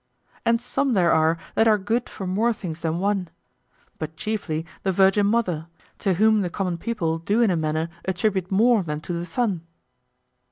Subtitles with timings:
[0.47, 3.29] And some there are that are good for more things than one;
[3.99, 5.67] but chiefly, the Virgin Mother,
[5.99, 9.61] to whom the common people do in a manner attribute more than to the Son.